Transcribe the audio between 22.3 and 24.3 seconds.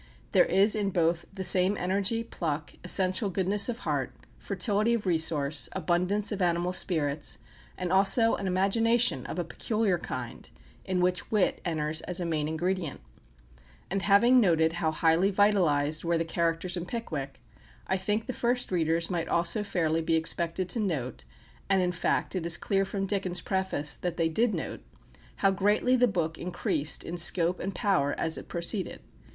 it is clear from Dickens' preface that they